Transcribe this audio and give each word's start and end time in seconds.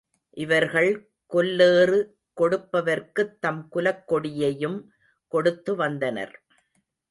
இவர்கள் 0.37 1.09
கொல்லேறு 1.33 1.99
கொடுப்பவர்க்குத் 2.37 3.39
தம் 3.39 3.67
குலக் 3.69 4.07
கொடியையும் 4.07 4.93
கொடுத்து 5.27 5.75
வந்தனர். 5.75 6.43